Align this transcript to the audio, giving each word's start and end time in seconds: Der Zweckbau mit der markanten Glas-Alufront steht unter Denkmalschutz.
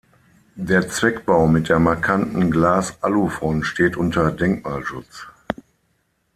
Der 0.55 0.89
Zweckbau 0.89 1.45
mit 1.47 1.69
der 1.69 1.77
markanten 1.77 2.49
Glas-Alufront 2.49 3.67
steht 3.67 3.95
unter 3.97 4.31
Denkmalschutz. 4.31 5.27